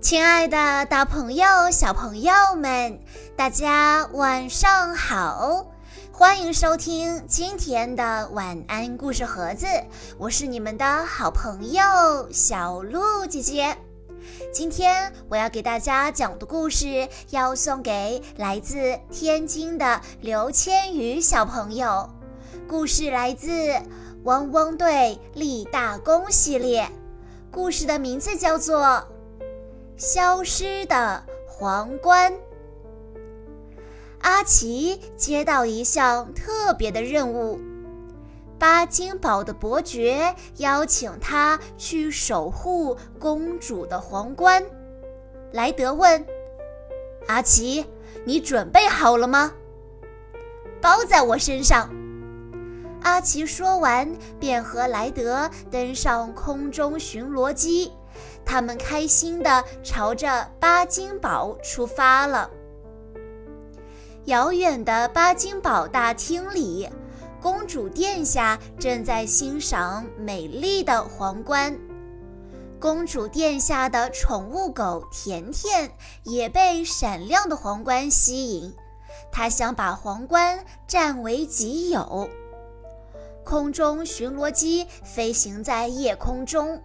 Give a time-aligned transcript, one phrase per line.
[0.00, 3.00] 亲爱的大朋友、小朋友们，
[3.34, 5.66] 大家晚上好！
[6.12, 9.66] 欢迎收听今天的晚安故事盒子，
[10.16, 11.82] 我是你们的好朋友
[12.30, 13.76] 小鹿姐姐。
[14.52, 22.08] 今天我要给大家讲的故事，要送给来自天津的刘千羽小朋友。
[22.68, 23.50] 故事来自
[24.24, 26.88] 《汪汪队立大功》系列，
[27.50, 29.04] 故事的名字叫做。
[29.96, 32.30] 消失的皇冠。
[34.20, 37.58] 阿奇接到一项特别的任务，
[38.58, 44.62] 巴金堡的伯爵邀请他去守护公主的皇冠。
[45.52, 46.26] 莱德问
[47.26, 47.86] ：“阿奇，
[48.26, 49.52] 你准备好了吗
[50.82, 51.88] ？”“包在我身上。”
[53.02, 57.92] 阿奇说完，便和莱德登上空中巡逻机。
[58.44, 62.50] 他们开心地朝着巴金堡出发了。
[64.26, 66.88] 遥远的巴金堡大厅里，
[67.40, 71.78] 公主殿下正在欣赏美丽的皇冠。
[72.78, 75.90] 公主殿下的宠物狗甜甜
[76.24, 78.74] 也被闪亮的皇冠吸引，
[79.32, 82.28] 她想把皇冠占为己有。
[83.44, 86.82] 空中巡逻机飞行在夜空中。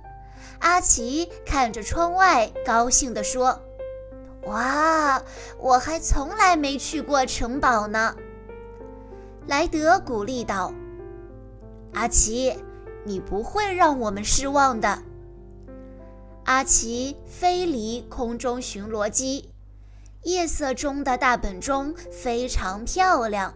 [0.62, 3.60] 阿奇看着窗外，高兴地说
[4.46, 5.22] ：“哇，
[5.60, 8.16] 我还从来没去过城堡呢。”
[9.48, 10.72] 莱德鼓励道
[11.94, 12.56] ：“阿奇，
[13.04, 15.02] 你不会让我们失望的。”
[16.46, 19.50] 阿奇飞离空中巡逻机，
[20.24, 23.56] 夜色中的大本钟非常漂亮，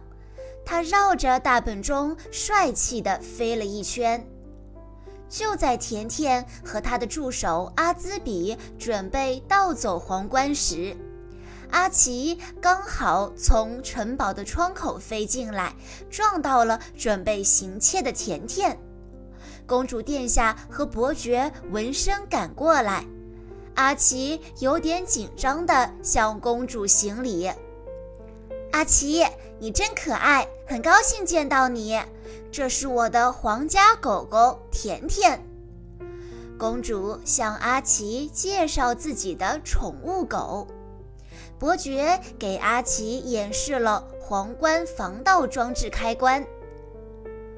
[0.64, 4.26] 它绕着大本钟帅气地飞了一圈。
[5.28, 10.96] 就在甜甜和他的助手阿兹比准备盗走皇冠时，
[11.70, 15.74] 阿奇刚好从城堡的窗口飞进来，
[16.08, 18.78] 撞到了准备行窃的甜甜。
[19.66, 23.04] 公主殿下和伯爵闻声赶过来，
[23.74, 27.50] 阿奇有点紧张地向公主行礼
[28.70, 29.26] ：“阿奇，
[29.58, 32.00] 你真可爱，很高兴见到你。”
[32.56, 35.38] 这是我的皇家狗狗甜甜。
[36.58, 40.66] 公主向阿奇介绍自己的宠物狗。
[41.58, 46.42] 伯爵给阿奇演示了皇冠防盗装置开关。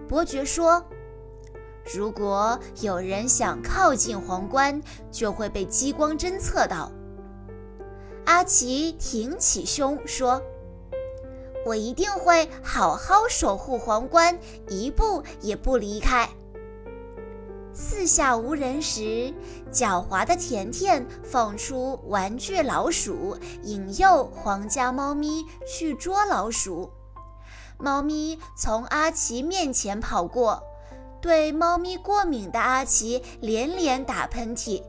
[0.09, 0.85] 伯爵说
[1.95, 4.83] ：“如果有人想靠近皇冠，
[5.13, 6.91] 就会被激光侦测到。”
[8.27, 10.43] 阿奇挺起胸说。
[11.67, 14.39] 我一定会好好守护皇冠，
[14.69, 16.29] 一步也不离开。
[17.73, 19.33] 四下无人时，
[19.71, 26.91] 狡猾的甜甜放出玩具老鼠，引诱皇家猫咪去捉老鼠。
[27.79, 30.61] 猫咪从阿奇面前跑过，
[31.21, 34.83] 对猫咪过敏的阿奇连连打喷嚏，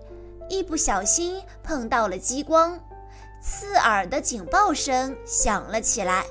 [0.50, 2.80] 一不小心碰到了激光，
[3.40, 6.26] 刺耳的警报声响了起来。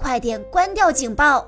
[0.00, 1.46] 快点关掉警报！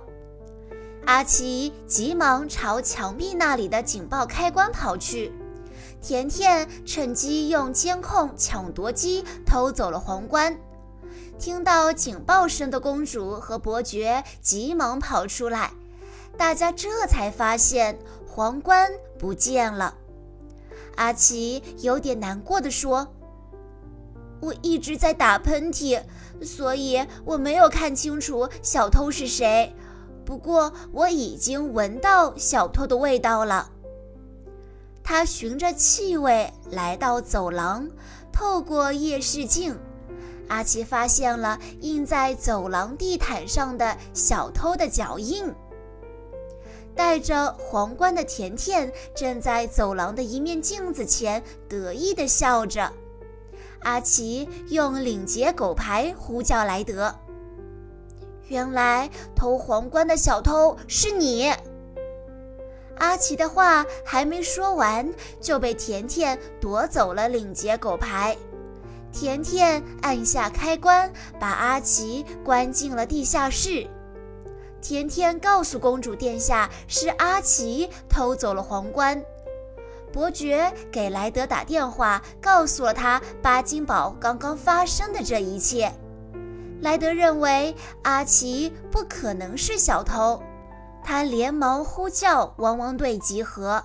[1.06, 5.32] 阿奇急忙朝墙壁那里的警报开关跑去。
[6.02, 10.54] 甜甜趁机用监控抢夺机偷走了皇冠。
[11.38, 15.72] 听到警报声的公主和伯爵急忙跑出来，
[16.36, 17.98] 大家这才发现
[18.28, 19.94] 皇冠不见了。
[20.96, 23.14] 阿奇有点难过的说。
[24.42, 26.02] 我一直在打喷嚏，
[26.42, 29.72] 所以我没有看清楚小偷是谁。
[30.24, 33.70] 不过我已经闻到小偷的味道了。
[35.04, 37.88] 他循着气味来到走廊，
[38.32, 39.78] 透过夜视镜，
[40.48, 45.54] 阿奇发现了印在走廊地毯上的小偷的脚印。
[46.94, 52.92] 戴着皇冠的甜甜正在走廊的一面镜子前得意地笑着。
[53.84, 57.14] 阿奇用领结狗牌呼叫莱德。
[58.48, 61.52] 原来偷皇冠的小偷是你。
[62.98, 68.36] 阿奇的话还没说完，就被甜甜夺走了领结狗牌。
[69.10, 73.86] 甜甜按下开关，把阿奇关进了地下室。
[74.80, 79.22] 甜甜告诉公主殿下，是阿奇偷走了皇冠。
[80.12, 85.92] 伯爵给莱德打电话，告诉了他巴金堡刚刚发生的这一切。
[86.82, 90.42] 莱德认为阿奇不可能是小偷，
[91.02, 93.82] 他连忙呼叫汪汪队集合。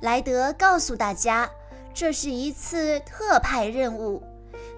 [0.00, 1.50] 莱德告诉大家，
[1.92, 4.22] 这是一次特派任务，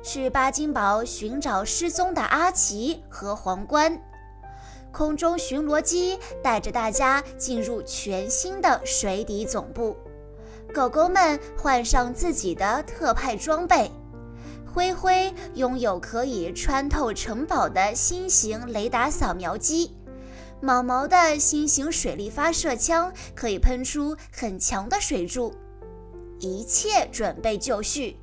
[0.03, 4.01] 去巴金堡寻找失踪的阿奇和皇冠。
[4.93, 9.97] 空中巡逻机带着大家进入全新的水底总部，
[10.75, 13.91] 狗狗们换上自己的特派装备。
[14.73, 19.97] 灰灰拥有可以穿透城堡的新型雷达扫描机，
[20.61, 25.53] 毛毛的新型水力发射枪可以喷出很强的水柱。
[26.39, 28.17] 一切准备就绪，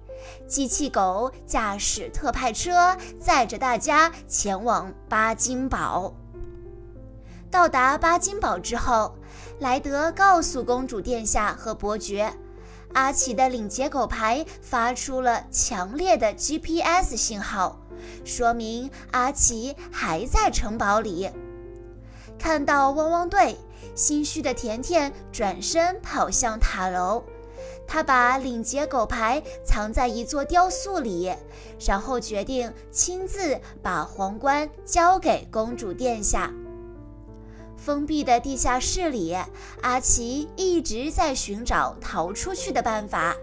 [0.48, 6.14] 机器狗驾驶特派车载着大家前往巴金堡。
[7.50, 9.16] 到达巴金堡之后，
[9.60, 12.34] 莱德告诉公主殿下和伯爵。
[12.94, 17.80] 阿奇的领结狗牌发出了强烈的 GPS 信号，
[18.24, 21.30] 说明阿奇还在城堡里。
[22.40, 23.58] 看到汪汪队，
[23.96, 27.24] 心虚的甜甜转身跑向塔楼，
[27.88, 31.34] 他把领结狗牌藏在一座雕塑里，
[31.86, 36.54] 然后决定亲自把皇冠交给公主殿下。
[37.78, 39.38] 封闭的地下室里，
[39.82, 43.36] 阿奇一直在寻找逃出去的办法。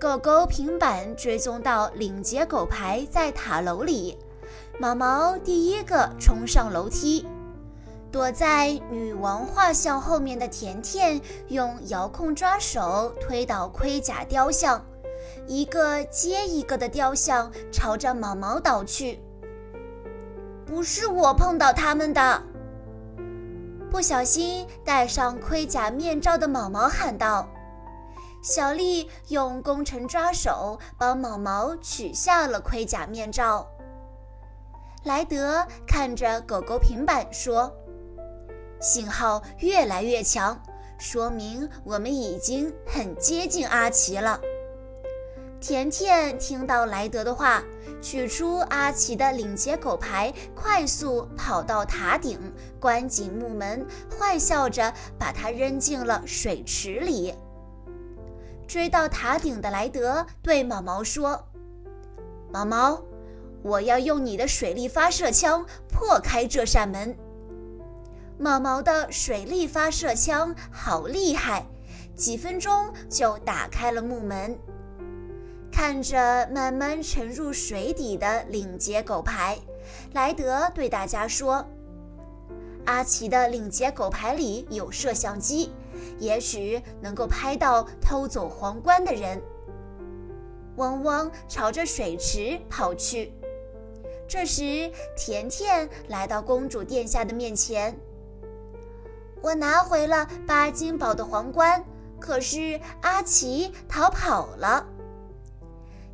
[0.00, 4.18] 狗狗平板追踪到领结狗牌在塔楼里，
[4.78, 7.26] 毛毛第一个冲上楼梯。
[8.10, 14.82] 躲在女王画像后面的甜甜用遥控抓手推倒盔甲雕像，
[15.46, 19.20] 一个接一个的雕像朝着毛毛倒去。
[20.64, 22.42] 不是我碰到他们的。
[23.90, 27.48] 不小心戴上盔甲面罩的毛毛喊道
[28.42, 33.66] ：“小丽用工程抓手帮毛毛取下了盔甲面罩。”
[35.04, 37.72] 莱德看着狗狗平板说
[38.80, 40.60] ：“信号越来越强，
[40.98, 44.40] 说明我们已经很接近阿奇了。”
[45.60, 47.62] 甜甜听到莱德的话。
[48.00, 52.38] 取出阿奇的领结狗牌，快速跑到塔顶，
[52.78, 57.34] 关紧木门，坏笑着把它扔进了水池里。
[58.66, 61.48] 追到塔顶的莱德对毛毛说
[62.52, 63.00] ：“毛毛，
[63.62, 67.16] 我要用你的水力发射枪破开这扇门。”
[68.38, 71.64] 毛毛的水力发射枪好厉害，
[72.14, 74.58] 几分钟就打开了木门。
[75.76, 79.58] 看着慢慢沉入水底的领结狗牌，
[80.14, 81.62] 莱德对大家说
[82.86, 85.70] ：“阿奇的领结狗牌里有摄像机，
[86.18, 89.38] 也许能够拍到偷走皇冠的人。”
[90.76, 93.34] 汪汪朝着水池跑去。
[94.26, 97.94] 这时，甜甜来到公主殿下的面前
[99.42, 101.84] ：“我拿回了巴金宝的皇冠，
[102.18, 104.86] 可是阿奇逃跑了。”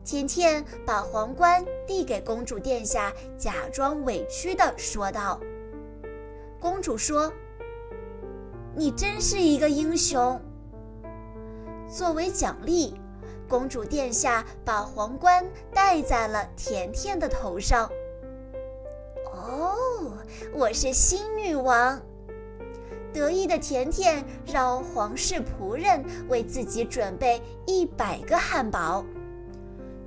[0.05, 5.41] 甜甜把皇冠递给公主殿下，假装委屈地说道
[6.59, 7.33] ：“公主说，
[8.75, 10.41] 你真是一个英雄。”
[11.89, 12.95] 作为奖励，
[13.49, 17.89] 公主殿下把皇冠戴在了甜甜的头上。
[19.33, 20.13] 哦，
[20.53, 22.01] 我是新女王！
[23.13, 29.05] 得意的甜甜让皇室仆人为自己准备一百个汉堡。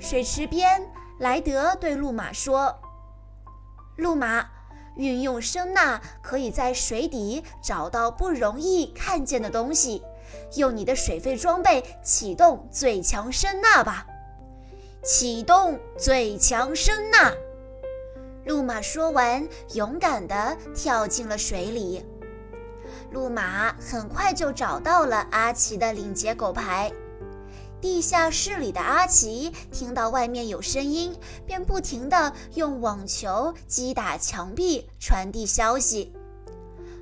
[0.05, 2.79] 水池边，莱德对路马说
[3.97, 4.47] ：“路马，
[4.97, 10.03] 运用声呐可以在水底找到不容易看见的东西。
[10.57, 14.05] 用你的水肺装备启动最强声呐吧！”
[15.03, 17.33] 启动最强声呐！
[18.45, 22.05] 路马说完，勇敢地跳进了水里。
[23.09, 26.91] 路马很快就找到了阿奇的领结狗牌。
[27.86, 31.15] 地下室里的阿奇听到外面有声音，
[31.46, 36.12] 便不停地用网球击打墙壁，传递消息。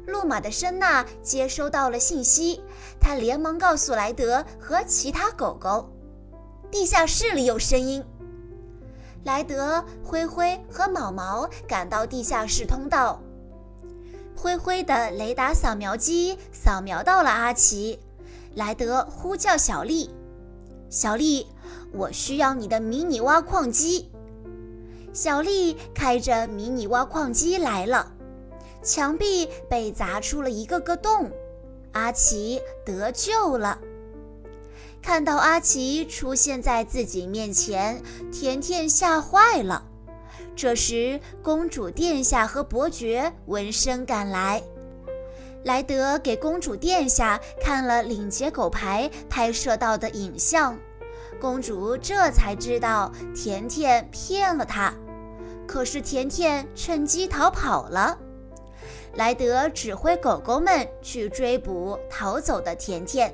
[0.06, 2.62] 路马的声呐接收到了信息，
[3.00, 5.90] 他连忙告诉莱德和其他狗狗
[6.70, 8.04] ：“地下室里有声音。”
[9.24, 13.22] 莱德、灰灰和毛毛赶到地下室通道。
[14.36, 17.98] 灰灰的雷达扫描机扫描到了阿奇，
[18.56, 20.14] 莱德呼叫小丽。
[20.94, 21.48] 小丽，
[21.92, 24.12] 我需要你的迷你挖矿机。
[25.12, 28.14] 小丽开着迷你挖矿机来了，
[28.84, 31.32] 墙壁被砸出了一个个洞，
[31.94, 33.80] 阿奇得救了。
[35.02, 38.00] 看到阿奇出现在自己面前，
[38.32, 39.84] 甜甜吓坏了。
[40.56, 44.62] 这时，公主殿下和伯爵闻声赶来。
[45.64, 50.78] 莱德给公主殿下看了领结狗牌拍摄到的影像，
[51.40, 54.94] 公主这才知道甜甜骗了她，
[55.66, 58.18] 可是甜甜趁机逃跑了。
[59.16, 63.34] 莱德指挥狗狗们去追捕逃走的甜甜。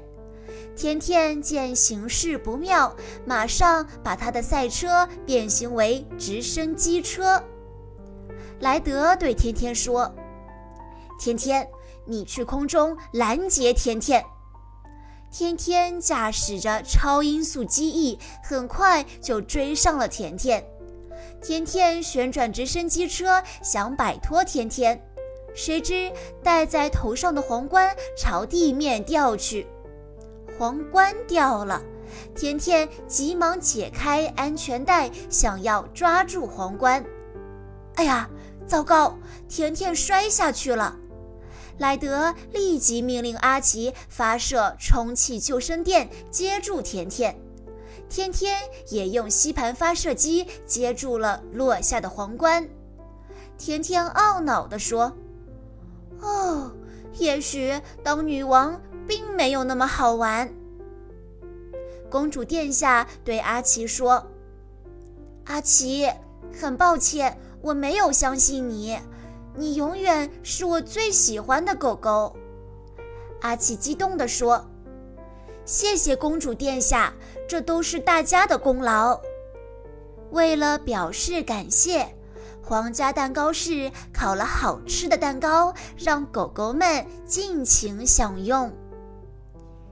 [0.76, 2.96] 甜甜见形势不妙，
[3.26, 7.42] 马上把他的赛车变形为直升机车。
[8.60, 10.14] 莱德对甜甜说
[11.20, 11.68] ：“甜甜，
[12.10, 14.26] 你去空中拦截甜甜。”
[15.32, 20.66] 天天驾驶着超音速机翼，很快就追上了甜甜。
[21.42, 25.00] 甜甜旋转直升机车，想摆脱甜甜，
[25.54, 26.12] 谁知
[26.44, 29.68] 戴在头上的皇冠朝地面掉去，
[30.58, 31.82] 皇冠掉了。
[32.36, 37.06] 甜甜急忙解开安全带，想要抓住皇冠。
[37.96, 38.28] 哎呀，
[38.66, 39.16] 糟糕！
[39.48, 40.98] 甜甜摔下去了。
[41.80, 47.40] 莱德立即命令阿奇发射充气救生垫接住甜甜，
[48.10, 48.60] 甜甜
[48.90, 52.70] 也用吸盘发射机接住了落下的皇冠。
[53.58, 55.14] 甜甜懊恼地说
[56.20, 56.72] ：“哦，
[57.18, 60.54] 也许当女王并没有那么好玩。”
[62.12, 64.28] 公主殿下对阿奇说
[65.46, 66.10] ：“阿奇，
[66.60, 69.00] 很抱歉，我没有相信你。”
[69.56, 72.36] 你永远是我最喜欢的狗狗，
[73.42, 74.66] 阿奇激动地说
[75.66, 77.14] ：“谢谢公主殿下，
[77.48, 79.20] 这都是大家的功劳。”
[80.32, 82.16] 为了表示感谢，
[82.64, 88.72] 皇家蛋糕室烤了好吃的蛋糕，让狗狗们尽情享用。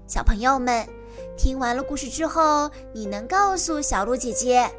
[0.06, 0.88] 小朋友们，
[1.36, 4.70] 听完了故事之后，你能告诉小鹿姐姐，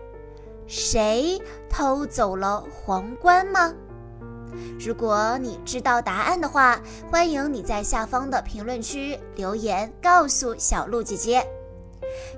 [0.66, 3.74] 谁偷走了皇冠吗？
[4.78, 11.46] 如果你知道答案的话，欢迎你在下方的评论区留言告诉小鹿姐姐。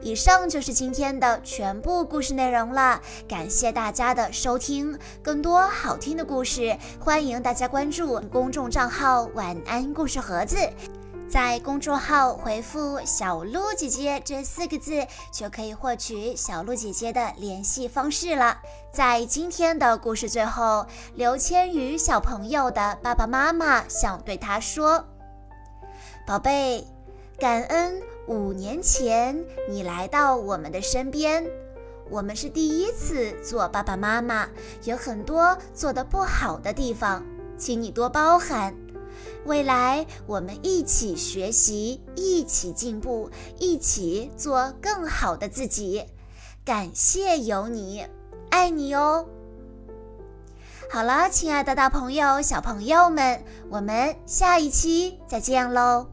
[0.03, 4.99] 以上就是今天的全部故事内容了，感谢大家的收听。
[5.23, 10.57] 更多好听的故事，欢迎大家关注公众账号“晚安故事盒子”。
[11.31, 18.59] 在公众号回复“小鹿姐姐”这四个字，就可以获取小鹿姐姐的联系方式了。
[18.93, 20.85] 在今天的故事最后，
[21.15, 25.05] 刘千羽小朋友的爸爸妈妈想对他说
[26.27, 26.85] ：“宝贝，
[27.39, 31.47] 感恩五年前你来到我们的身边。
[32.11, 34.49] 我们是第一次做爸爸妈妈，
[34.83, 37.25] 有很多做的不好的地方，
[37.57, 38.75] 请你多包涵。”
[39.47, 46.05] 未来我们一起学习，一起进步，一起做更好的自己。
[46.65, 48.07] 感谢有你，
[48.51, 49.27] 爱你哦！
[50.93, 56.07] 好了，亲爱的大朋友、小朋友们，我们下一期再见喽！